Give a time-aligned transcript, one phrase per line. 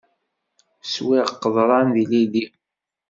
[0.93, 2.45] Swiɣ qeḍran d yilili.